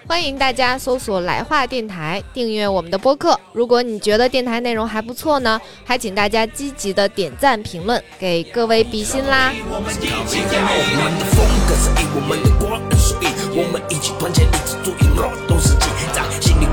[0.07, 3.37] 欢迎大家搜索“来话电台”，订阅我们的播客。
[3.51, 9.51] 如果你觉得电台内容还不错呢，还请大家积极的点赞评论，给各位比心啦！
[9.69, 9.93] 我们
[13.89, 14.13] 一起。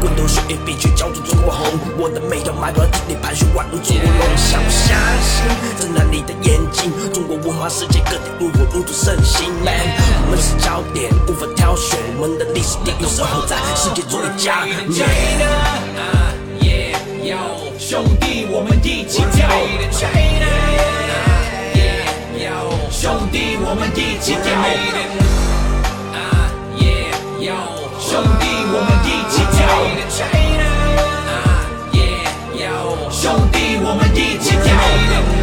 [0.05, 1.67] 纪，在心里滚动血液，必须叫出中国红。
[1.97, 5.47] 我的每条脉搏替你盘旋万物捉弄，相不相信？
[5.81, 9.51] 睁开你的眼睛，中国文化世界各地如火如荼盛行。
[9.65, 9.75] Man，
[10.27, 14.67] 我们是焦点，无法挑选，我们的历史地位守候在世界最佳。
[14.93, 15.45] China，
[15.97, 17.37] 啊，yeah，yo，
[17.79, 19.49] 兄弟，我们一起跳。
[19.91, 20.93] China，yeah，yo，
[22.91, 24.53] 兄弟，我们一起跳。
[26.13, 26.19] 啊
[26.77, 27.57] ，yeah，yo，
[29.83, 30.65] 你的 china
[31.29, 31.67] 啊，
[33.11, 35.34] 兄弟，我们一起跳。